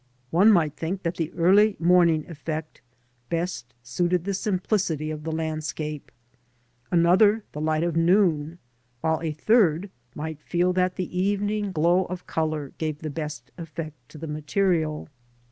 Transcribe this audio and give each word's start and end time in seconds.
One 0.31 0.51
might 0.51 0.75
think 0.75 1.03
that 1.03 1.17
the 1.17 1.31
early 1.33 1.75
morning 1.77 2.25
effect 2.27 2.81
best 3.29 3.75
suited 3.83 4.23
the 4.23 4.33
simplicity 4.33 5.11
of 5.11 5.23
the 5.23 5.31
landscape, 5.31 6.11
another 6.89 7.43
the 7.51 7.61
light 7.61 7.83
of 7.83 7.95
noon, 7.95 8.57
while 9.01 9.21
a 9.21 9.31
third 9.31 9.91
might 10.15 10.41
feel 10.41 10.73
that 10.73 10.95
the 10.95 11.15
evening 11.15 11.71
glow 11.71 12.05
of 12.05 12.25
colour 12.25 12.73
gave 12.79 12.97
the 13.03 13.11
best 13.11 13.51
effect 13.59 14.09
to 14.09 14.17
the 14.17 14.25
material. 14.25 15.07